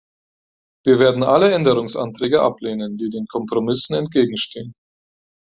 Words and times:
Wir 0.83 0.97
werden 0.97 1.21
alle 1.21 1.51
Änderungsanträge 1.53 2.41
ablehnen, 2.41 2.97
die 2.97 3.11
den 3.11 3.27
Kompromissen 3.27 3.93
entgegenstehen. 3.95 4.73